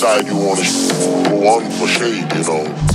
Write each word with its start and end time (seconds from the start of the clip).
Side 0.00 0.28
you 0.28 0.34
want 0.34 0.58
to 0.58 1.28
go 1.28 1.46
on 1.46 1.70
for 1.72 1.86
shade, 1.86 2.32
you 2.32 2.42
know. 2.44 2.89